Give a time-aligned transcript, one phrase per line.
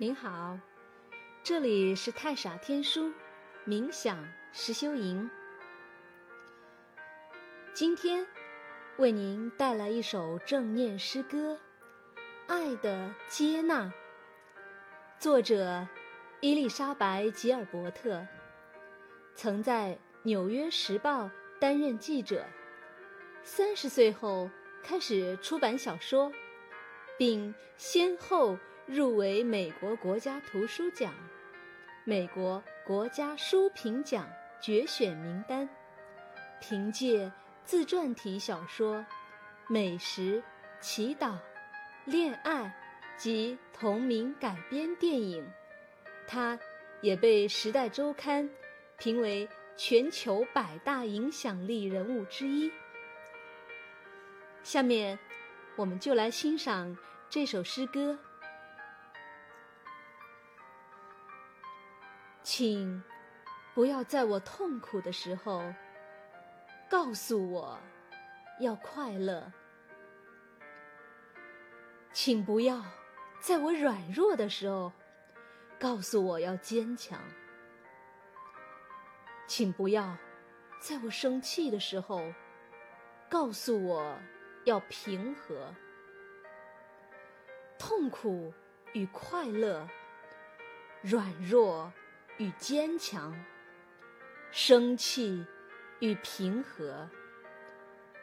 [0.00, 0.58] 您好，
[1.42, 3.12] 这里是太傻天书
[3.66, 5.28] 冥想实修营。
[7.74, 8.26] 今天
[8.96, 11.52] 为您带来一首正念诗歌
[12.46, 13.82] 《爱的接纳》，
[15.18, 15.86] 作者
[16.40, 18.26] 伊丽莎白·吉尔伯特，
[19.34, 19.90] 曾在
[20.22, 21.24] 《纽约时报》
[21.58, 22.46] 担任记者。
[23.42, 24.48] 三十岁后
[24.82, 26.32] 开始出版小说，
[27.18, 28.56] 并先后。
[28.92, 31.14] 入围美国国家图书奖、
[32.02, 34.28] 美国国家书评奖
[34.60, 35.68] 决选名单，
[36.60, 37.30] 凭借
[37.64, 38.96] 自传体小说
[39.68, 40.42] 《美食、
[40.80, 41.36] 祈祷、
[42.04, 42.64] 恋爱》
[43.22, 45.48] 及同名改编电影，
[46.26, 46.58] 他
[47.00, 48.44] 也被《时代周刊》
[48.98, 52.68] 评为全球百大影响力人物之一。
[54.64, 55.16] 下面，
[55.76, 56.98] 我们就来欣赏
[57.28, 58.18] 这首诗歌。
[62.52, 63.00] 请
[63.74, 65.62] 不要在我痛苦的时候
[66.88, 67.78] 告诉我
[68.58, 69.52] 要快乐。
[72.12, 72.84] 请不要
[73.38, 74.92] 在我软弱的时候
[75.78, 77.20] 告诉我要坚强。
[79.46, 80.18] 请不要
[80.80, 82.20] 在我生气的时候
[83.28, 84.18] 告诉我
[84.64, 85.72] 要平和。
[87.78, 88.52] 痛苦
[88.92, 89.88] 与快乐，
[91.00, 91.92] 软弱。
[92.40, 93.36] 与坚强，
[94.50, 95.44] 生气
[95.98, 97.06] 与平和，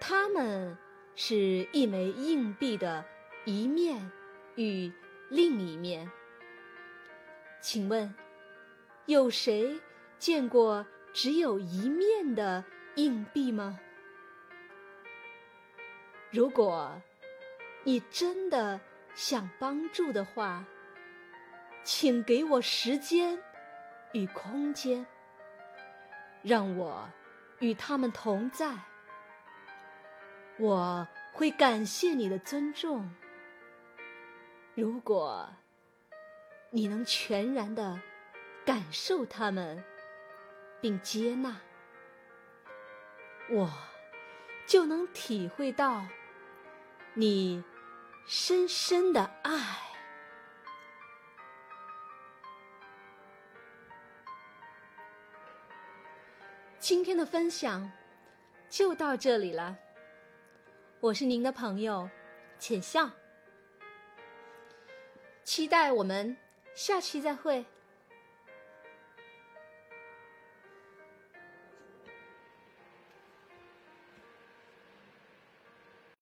[0.00, 0.76] 它们
[1.14, 1.36] 是
[1.72, 3.04] 一枚硬币的
[3.44, 4.10] 一面
[4.56, 4.92] 与
[5.28, 6.10] 另一面。
[7.60, 8.12] 请问，
[9.06, 9.80] 有谁
[10.18, 12.64] 见过只有一面的
[12.96, 13.78] 硬币吗？
[16.32, 17.00] 如果
[17.84, 18.80] 你真的
[19.14, 20.64] 想帮助的话，
[21.84, 23.40] 请给我时间。
[24.12, 25.06] 与空间，
[26.42, 27.08] 让我
[27.58, 28.76] 与他们同在。
[30.58, 33.10] 我会感谢你的尊重。
[34.74, 35.48] 如果
[36.70, 38.00] 你能全然的
[38.64, 39.82] 感受他们，
[40.80, 41.60] 并接纳，
[43.50, 43.70] 我
[44.66, 46.06] 就能体会到
[47.14, 47.62] 你
[48.26, 49.89] 深深的爱。
[56.80, 57.92] 今天的分享
[58.70, 59.76] 就到这里了，
[60.98, 62.08] 我是您的朋友
[62.58, 63.10] 浅笑，
[65.44, 66.34] 期待我们
[66.74, 67.66] 下期再会。